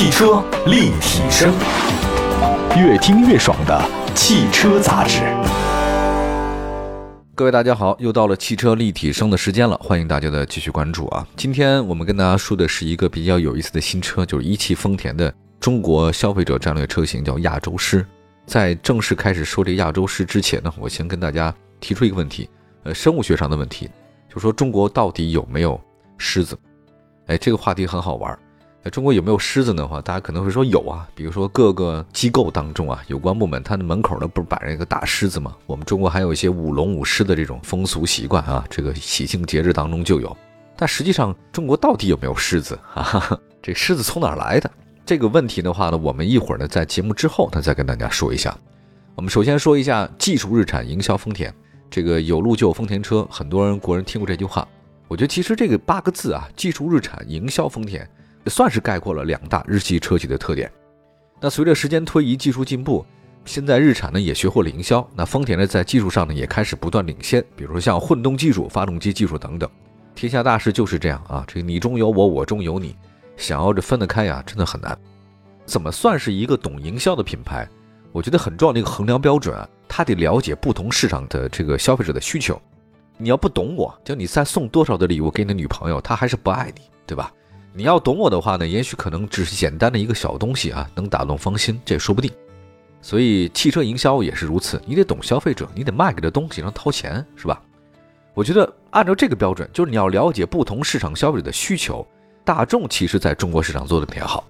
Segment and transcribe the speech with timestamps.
[0.00, 1.52] 汽车立体声，
[2.74, 3.78] 越听越爽的
[4.14, 5.20] 汽车杂志。
[7.34, 11.28] 各位大家好，又到了汽车立体声的时间了，欢迎大家的继续关注啊！
[11.36, 15.30] 今天我们跟大家说的是一个比较有意思的新车，就是一汽丰田的
[15.60, 18.02] 中国消费者战略车型，叫亚洲狮。
[18.46, 22.48] 在正式开始说这亚洲狮之前呢，我先跟大家提出一个问题，
[22.84, 23.90] 呃，生物学上的问题，
[24.32, 25.78] 就说中国到底有没有
[26.16, 26.58] 狮子？
[27.26, 28.38] 哎，这个话题很好玩。
[28.82, 31.06] 那中国有没有狮子的话，大家可能会说有啊。
[31.14, 35.54] 比如说各个机构当中啊，有关部门它的门口呢不是摆着一个大狮子吗？
[35.66, 40.34] 我们中国还有一些舞龙舞狮的这种风俗习惯啊， 这个喜庆节日当中就有。
[40.76, 43.38] 但实际上，中国到底有没有狮子啊？
[43.60, 44.70] 这狮子从哪来的？
[45.04, 48.56] 这个问题的话呢，我们一会儿呢在节目之后呢再跟大家说一下。
[49.14, 51.52] 我们首先说一下技术日产营销丰田，
[51.90, 54.66] 这个有路就有丰田车，很多人国人听过这句话。
[55.06, 58.08] 我觉得其实这个八个字啊，技术日产营销丰田。
[58.44, 60.70] 也算是概括了两大日系车企的特点。
[61.40, 63.04] 那随着时间推移，技术进步，
[63.44, 65.06] 现在日产呢也学会了营销。
[65.14, 69.68] 那丰田呢在技术上呢也开始不断领先，比如像混动技术、发动机技术等等。
[70.14, 72.94] 天下大事就是这样啊，这个你中有我，我中有你，
[73.36, 74.98] 想要这分得开呀，真的很难。
[75.64, 77.66] 怎么算是一个懂营销的品牌？
[78.12, 82.60] 我觉得很重要的一个衡量标准啊，它得了解不同市场的这个消费者的需求。
[83.16, 87.32] 你要不懂我，就你再送多少的礼物给你的女朋友，她还是不爱你，对吧？
[87.72, 92.30] 你要懂我的话呢，也许可能只是简单的一个小东西啊，能打动芳心，这也说不定。
[93.00, 97.62] 所以汽车营销也是如此，你得懂消费者，你得卖给这东西让掏钱，是吧？
[98.34, 102.06] 我觉得按照这个标准，就是你要了解不同市场消费者的需求。
[102.44, 104.44] 大众其实在中国市场做的比较好，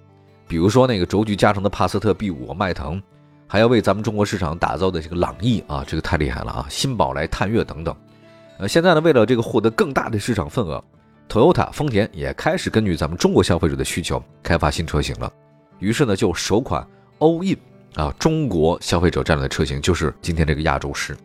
[0.47, 3.01] 比如说那个轴距加长的帕萨特 B5、迈腾，
[3.47, 7.95] 还要为咱们中国市场打造的这个朗逸啊，这个太厉害了啊，新宝来、探岳等等。
[8.57, 10.83] 呃，现在呢，为了这个获得更大的市场份额。
[11.31, 15.31] Toyota 丰田也开始根据咱们中国消费者的需求开发新车型了，
[15.79, 16.85] 于是呢，就首款
[17.19, 17.57] All In
[17.95, 21.15] 啊中国消费者战略的车型就是今天这个亚洲狮，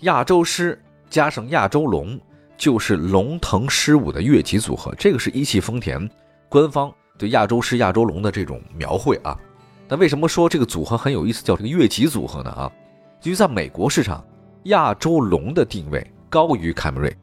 [0.00, 0.76] 亚洲狮
[1.08, 2.18] 加上亚洲龙
[2.56, 6.10] 就是龙腾狮舞的越级组合，这个是一汽丰田
[6.48, 9.38] 官方对亚洲狮、亚洲龙的这种描绘啊。
[9.86, 12.50] 那为什么说这个组合很有意思，叫这个越级组合呢？
[12.50, 12.72] 啊，
[13.22, 14.24] 因为在美国市场，
[14.64, 17.16] 亚洲龙的定位高于凯美瑞。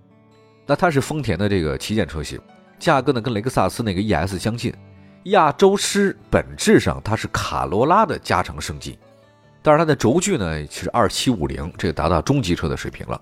[0.72, 2.40] 那它是丰田的这个旗舰车型，
[2.80, 4.74] 价格呢跟雷克萨斯那个 ES 相近。
[5.24, 8.98] 亚洲狮本质上它是卡罗拉的加长升级，
[9.62, 13.20] 但是它的轴距呢其实二七五零，这个达到中级车的水平了。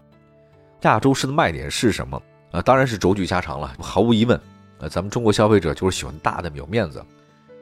[0.82, 2.22] 亚洲狮的卖点是什么
[2.52, 2.62] 啊？
[2.62, 4.40] 当然是轴距加长了，毫无疑问。
[4.78, 7.04] 呃，咱们中国消费者就是喜欢大的有面子。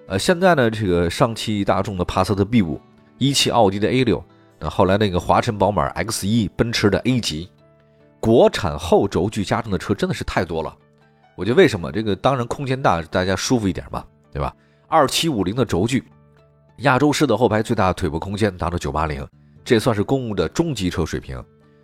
[0.07, 2.77] 呃，现在呢这个上汽大众的帕萨特 B 五，
[3.19, 4.21] 一汽奥迪的 A 六，
[4.59, 7.49] 那后来那个华晨宝马 X 一，奔驰的 A 级。
[8.19, 10.75] 国产后轴距加长的车真的是太多了，
[11.35, 14.53] 我觉得为什么这个当然空间大，大家舒服一点嘛，对吧？
[14.87, 16.03] 二七五零的轴距，
[16.77, 19.25] 亚洲狮的后排最大腿部空间达到九八零，
[19.63, 21.41] 这算是公务的中级车水平。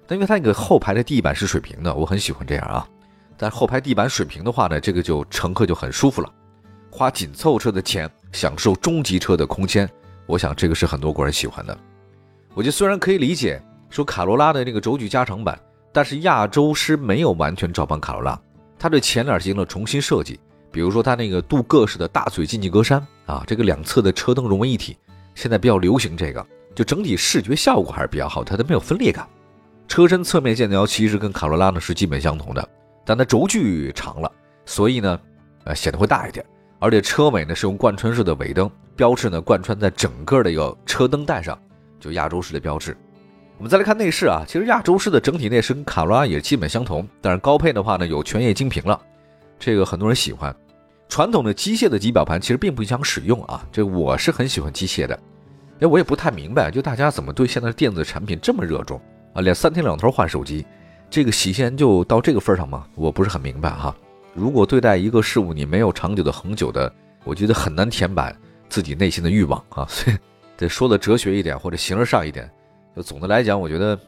[0.08, 2.88] 但因为它那个后排的地板是水平的，我很喜欢这样啊。
[3.38, 6.30] 但后排地板水平的话呢，这个就乘客就很舒服了，
[6.92, 9.90] 花紧凑车的钱享受中级车的空间，
[10.26, 11.78] 我想这个是很多国人喜欢的。
[12.54, 15.58] 我觉得虽然可以理解说卡罗拉的那个轴距加长版。
[15.94, 18.38] 但是亚洲狮没有完全照搬卡罗拉，
[18.80, 20.40] 它对前脸进行了重新设计，
[20.72, 24.98] 比如说它那个镀铬式的大嘴进气格栅啊，这个两侧的车灯融为一体，
[25.36, 29.28] 现在比较流行这个，就整体视觉效果还是比较好，它都没有分裂感。
[29.88, 32.70] 车身侧面线条其实跟卡罗拉呢是基本相同的，
[33.06, 34.32] 但它轴距长了，
[34.66, 35.20] 所以呢，
[35.66, 36.44] 呃显得会大一点，
[36.80, 41.56] 而且车尾呢是用贯穿式的尾灯，标志呢贯穿在整个的一个车灯带上，
[42.00, 42.98] 就亚洲式的标志。
[43.64, 49.02] 我们再来看内饰啊，其实亚洲狮的整体内饰跟卡罗拉也基本相同，但是高配的话呢有全液晶屏了，
[49.58, 50.54] 这个很多人喜欢。
[51.08, 55.18] 传统的机械的仪表盘其实并不影响使用啊，这我是很喜欢机械的。
[55.80, 59.00] 哎，我也不太明白，就大家怎么对现在电子产品这么热衷
[59.34, 59.40] 啊？
[59.40, 60.66] 连三天两头换手机，
[61.10, 62.86] 这个喜欢就到这个份上吗？
[62.96, 63.96] 我不是很明白哈。
[64.34, 68.38] 如果对待一个事物你没有长久的恒久的，我觉得很难填满
[68.68, 69.86] 自己内心的欲望啊。
[69.88, 70.18] 所以
[70.58, 72.52] 得说的哲学一点或者形而上一点。
[72.96, 74.00] 就总的来讲，我觉得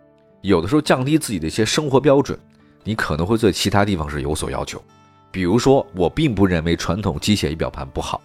[0.42, 2.38] 有的时候降低自己的一些生活标准，
[2.84, 4.82] 你可能会对其他地方是有所要求。
[5.32, 8.22] 比如说，我并不认为传统机械仪表盘不好，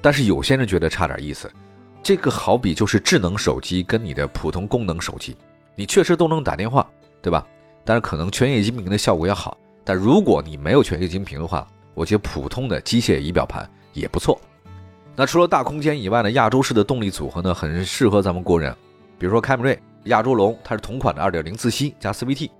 [0.00, 1.50] 但是有些人觉得差点意思。
[2.02, 5.36] 这个好比就是智能手机跟你的普通功能手机，
[5.76, 6.88] 你确实都能打电话，
[7.20, 7.46] 对吧？
[7.84, 9.56] 但是可能全液晶屏的效果要好。
[9.84, 14.40] 但如果你没有全液晶屏的话，我觉得普通的机械仪表盘也不错。
[15.14, 18.74] 那除了大空间以外呢，亚洲式的动力组合呢，很适合咱们国人，
[19.18, 19.78] 比如说凯美瑞。
[20.04, 22.50] 亚洲龙它是同款的2.0自吸加 CVT，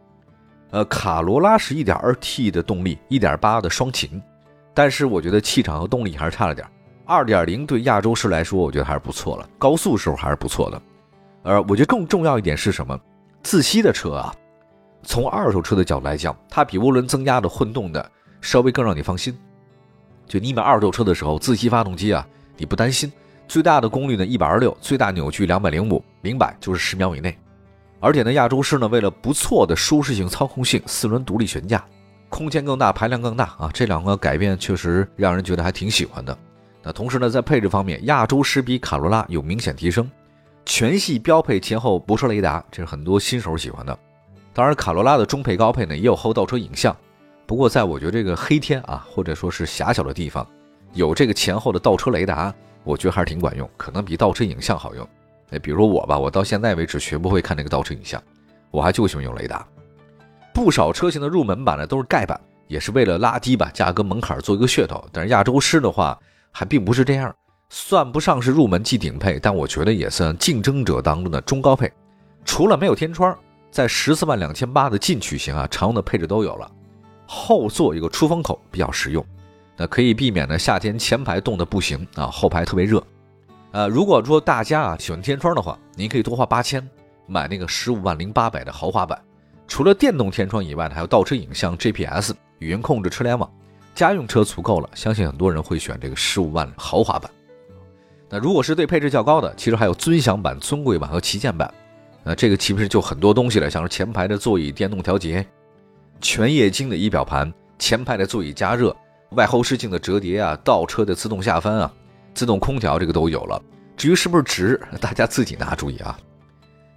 [0.71, 4.21] 呃，卡罗拉是 1.2T 的动力，1.8的双擎，
[4.75, 6.67] 但是我觉得气场和动力还是差了点
[7.07, 10.81] 二点零对亚洲狮来说，我觉得还是不错了，高速时候还是不错的。
[11.43, 12.99] 而我觉得更重要一点是什么？
[13.43, 14.35] 自吸的车啊，
[15.03, 18.11] 从二手车的角度来讲，它比涡轮增压的混动的
[18.41, 19.37] 稍微更让你放心。
[20.27, 22.25] 就你买二手车的时候，自吸发动机啊，
[22.57, 23.11] 你不担心。
[23.51, 27.37] 最大的功率呢，一百二六，最大扭矩两百零五，零百就是十秒以内。
[27.99, 31.85] 而且呢，亚洲狮呢，为了不错的舒适性、操控性，四轮独立悬架，
[32.29, 36.39] 空间更大，排量更大啊，这两个改变确实让人觉得还挺喜欢的。
[36.81, 40.09] 那同时呢，在配置方面，亚洲狮比卡罗拉有明显提升，
[40.65, 43.99] 全系标配前后泊车雷达，这是很多新手喜欢的。
[44.55, 46.97] 当然，卡罗拉的中配高配呢，也有后倒车影像。
[47.47, 50.47] 不过，在我觉得这个黑天啊，或者说是狭小的地方，
[50.93, 52.55] 有这个前后的倒车雷达，
[52.85, 55.07] 我觉得还是挺管用，可能比倒车影像好用。
[55.51, 58.23] 哎，比如我吧，我到现在为止学不会看那个倒车影像，
[58.71, 59.67] 我还就喜欢用雷达。
[60.53, 65.05] 不少车型的入门版呢都是盖板，也是为了拉低吧价格门槛做一个噱头。
[65.13, 66.19] 但是亚洲狮的话
[66.51, 67.35] 还并不是这样，
[67.69, 71.91] 算不上是入门级顶配，但我觉得也算竞争者当中的中高配。
[72.45, 73.37] 除了没有天窗，
[73.71, 76.71] 在十四万两千八的进取型啊，常用的配置都有了。
[77.27, 79.25] 后座有个出风口比较实用，
[79.81, 83.03] 那可以避免呢夏天前排冻得不行啊，后排特别热。
[83.73, 86.87] 呃，如果说大家啊喜欢天窗的话，您可以多花八千
[87.27, 89.19] 买那个十五万零八百的豪华版。
[89.67, 93.51] 除了电动天窗以外呢，还有倒车影像、GPS、语音控制、车联网。
[93.95, 97.31] 家用车足够了，相信很多人会选这个十五万豪华版。
[98.29, 101.73] 那如果是对配置较高的，其实还有尊享版、尊贵版和旗舰版。
[102.23, 105.47] 那这个其实就很多东西了，像是前排的座椅电动调节。
[106.21, 108.95] 全液晶的仪表盘，前排的座椅加热，
[109.33, 111.93] 外后视镜的折叠啊，倒车的自动下翻啊，
[112.35, 113.63] 自动空调这个都有了。
[113.97, 116.19] 至于是不是值，大家自己拿主意啊。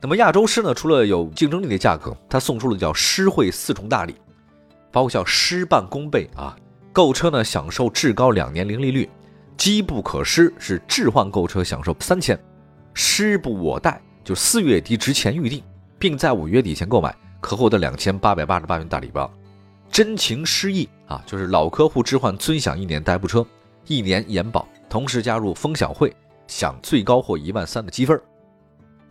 [0.01, 4.15] 那么亚洲狮呢，除了有竞争力的价格，它送出了叫狮惠四重大礼，
[4.91, 6.55] 包括叫狮办公倍啊，
[6.91, 9.09] 购车呢享受至高两年零利率，
[9.55, 12.37] 机不可失是置换购车享受三千，
[12.93, 15.63] 时不我贷就四月底之前预定，
[15.99, 17.15] 并在五月底前购买。
[17.41, 19.29] 可获得两千八百八十八元大礼包，
[19.93, 23.45] 真情实意啊，就是老客户置换尊享一年代步车，
[23.85, 26.11] 一年延保，同时加入分享会，
[26.47, 28.19] 享最高获一万三的积分。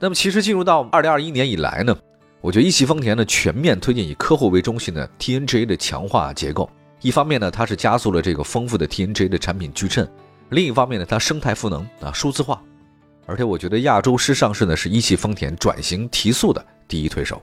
[0.00, 1.96] 那么其实进入到二零二一年以来呢，
[2.40, 6.68] 我觉得一汽丰田呢全面推进以客户为中心的 TNGA 的强化结构，
[7.00, 10.10] 一方面呢它是加速了这个丰富的 TNGA 的产品矩阵，
[10.50, 12.60] 另一方面呢它生态赋能啊数字化，
[13.24, 17.40] 而且我觉得亚洲狮上市呢是一汽丰田转型提速的第一推手。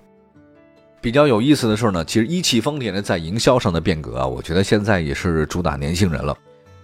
[1.01, 6.36] 比较有意思的是呢，其实一汽丰田呢在营销上的变革啊，我觉得现在也是主打年轻人了。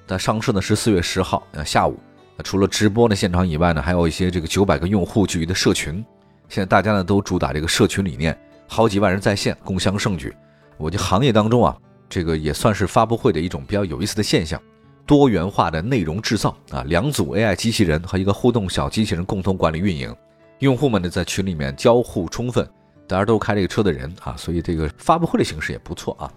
[0.08, 2.00] 它上市呢是四月十号下午，
[2.42, 6.04] 除了直播的现场以外呢，还有一些这个九百个用户聚集的社群。
[6.48, 10.34] 现在大家呢都主打这个社群理念，好几万人在线共享盛举。
[10.78, 11.76] 我觉得行业当中啊，
[12.08, 14.62] 这个也算是发布会的一种比较有意思的现象，
[15.06, 20.16] 多元化的内容制造啊，两组 AI 机器人和一个互动小机器人共同管理运营，
[20.60, 22.66] 用户们呢在群里面交互充分。
[23.07, 26.31] 大家都开这个车的人啊，所以这个发布会的形式也不错啊。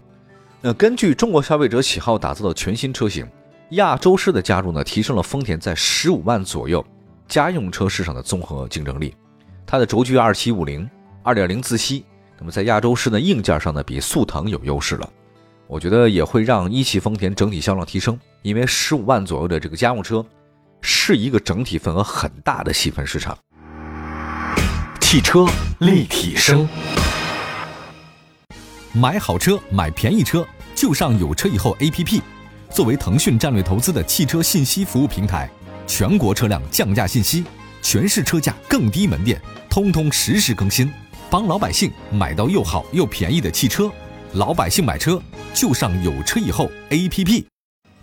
[0.60, 3.26] 那根据中国消费者喜好打造的全新车型，
[3.70, 6.84] 亚洲狮的加入呢，提升了丰田在十五万左右
[7.26, 9.14] 家用车市场的综合竞争力。
[9.66, 10.88] 它的轴距二七五零
[11.22, 12.04] 二点零自吸，
[12.38, 15.08] 那么在亚洲狮的硬件上呢，比速腾有优势了。
[15.66, 20.24] 我觉得也会让一汽丰田整体销量提升，因为十五万左右的这个家用车
[20.80, 23.36] 是一个整体份额很大的细分市场。
[25.10, 25.46] 汽车
[25.78, 26.68] 立体声，
[28.92, 32.20] 买好车买便宜车就上有车以后 APP。
[32.68, 35.48] 作为腾讯战略投资的汽车信息服务平台，
[35.86, 37.42] 全国车辆降价信息、
[37.80, 40.92] 全市车价更低门店，通通实时更新，
[41.30, 43.90] 帮老百姓买到又好又便宜的汽车。
[44.34, 45.18] 老百姓买车
[45.54, 47.46] 就上有车以后 APP。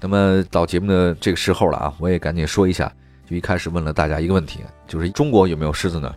[0.02, 2.92] 那么到节目的这个时候了啊，我也赶紧说一下，
[3.30, 6.12] 就一开始问了大家一个问题，就是中国有没有狮子呢？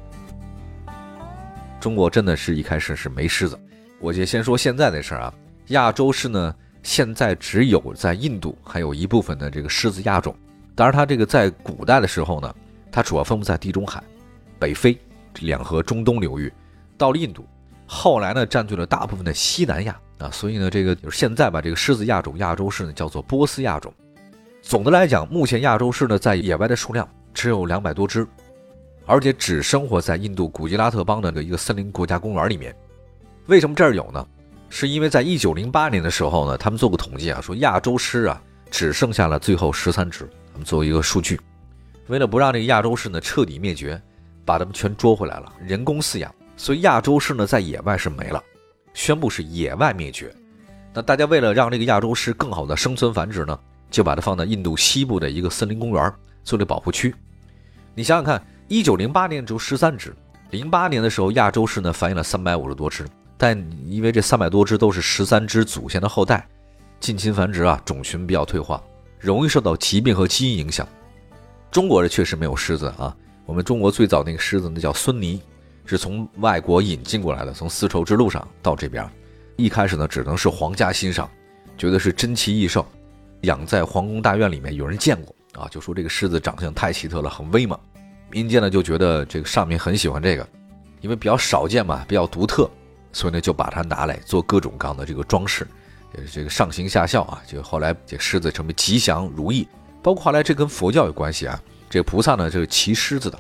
[1.81, 3.59] 中国真的是一开始是没狮子，
[4.01, 5.33] 我就先说现在的事儿啊。
[5.69, 10.35] 亚洲狮呢，现在只有在印度还有一部分的这个狮子亚种。
[10.75, 12.53] 当然，它这个在古代的时候呢，
[12.91, 14.03] 它主要分布在地中海、
[14.59, 14.99] 北非
[15.41, 16.53] 两河中东流域，
[16.97, 17.47] 到了印度，
[17.87, 20.31] 后来呢占据了大部分的西南亚啊。
[20.33, 23.93] 所以呢，这个就是现在把这个狮子亚种亚洲狮呢叫做波斯亚种。
[24.63, 28.27] 总的来讲，目前亚洲狮呢在野外的数量只有两百多只。
[29.09, 32.77] 而且只生活在印度古吉拉特邦的一个森林国家公园里面。
[33.47, 34.25] 为什么这儿有呢？
[34.69, 40.29] 是因为在一九零八年的时候呢，他们做过统计啊，说亚洲狮啊只剩下了最后十三只。
[40.53, 41.41] 他们做一个数据，
[42.09, 43.99] 为了不让这个亚洲狮呢彻底灭绝，
[44.45, 46.31] 把它们全捉回来了，人工饲养。
[46.59, 48.43] 所以亚洲狮呢在野外是没了，
[48.93, 50.31] 宣布是野外灭绝。
[50.93, 53.59] 那大家为了让这个亚洲狮更好的生存繁殖呢，
[53.91, 56.13] 就把它放在印度西部的一个森林公园
[56.45, 57.15] 做了保护区。
[57.95, 60.15] 你想想看，一九零八年只有十三只，
[60.51, 63.07] 零八年的时候亚洲狮呢繁衍了三百五十多只，
[63.39, 66.47] 但因为这三百多只都是十三只祖先的后代，
[67.01, 68.83] 近亲繁殖啊，种群比较退化，
[69.19, 70.87] 容易受到疾病和基因影响。
[71.71, 75.41] 中国这确实没有狮子啊，我们中国最早那个狮子那叫孙尼，
[75.87, 79.11] 是从外国引进过来的，从丝绸之路上到这边，
[79.57, 81.27] 一开始呢只能是皇家欣赏，
[81.79, 82.85] 觉得是珍奇异兽，
[83.43, 87.79] 养在皇宫大院里面，有人见过啊，就说这个狮子长相太奇特了，很威猛。
[88.31, 90.47] 民间呢就觉得这个上面很喜欢这个，
[91.01, 92.69] 因为比较少见嘛，比较独特，
[93.13, 95.67] 所以呢就把它拿来做各种各样的这个装饰，
[96.17, 97.43] 也是这个上行下效啊。
[97.47, 99.67] 就后来这狮子成为吉祥如意，
[100.03, 101.61] 包括后来这跟佛教有关系啊。
[101.91, 103.39] 这个菩萨呢就是骑狮子的，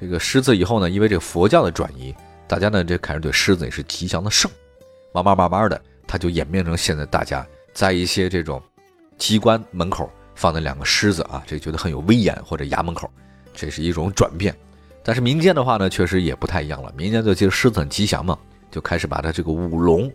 [0.00, 2.14] 这个狮子以后呢，因为这个佛教的转移，
[2.48, 4.50] 大家呢这开始对狮子也是吉祥的圣，
[5.12, 8.60] 慢慢慢慢的，它就演变成现在大家在一些这种
[9.18, 13.08] 机关门口放的两个狮子啊，这觉得很有威严，或者衙门口。
[13.56, 14.54] 这是一种转变，
[15.02, 16.92] 但是民间的话呢，确实也不太一样了。
[16.96, 18.38] 民间就觉得狮子很吉祥嘛，
[18.70, 20.12] 就开始把它这个舞龙、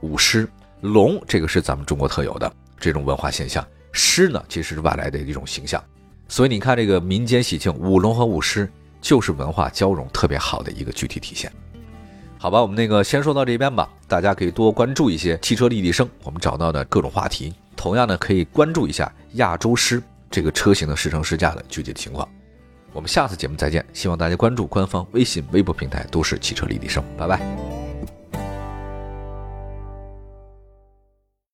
[0.00, 0.48] 舞狮。
[0.80, 5.82] 龙这个是咱们中国特有的这种文化现象，狮呢其实是外来的一种形象。
[6.28, 8.70] 所以你看这个民间喜庆舞龙和舞狮，
[9.00, 11.50] 就是文化交融特别好的一个具体体现。
[12.38, 17.54] 好吧，我们那个先说到这边吧，大家可以多关注一些汽车立体声，我们找到的各种话题。
[17.74, 22.28] 同样呢，可以关注一下亚洲狮这个车型的试乘试驾的具体情况。
[22.94, 27.63] 我们下次节目再见，希望大家关注官方微信、微博平台都市汽车立体声，拜拜。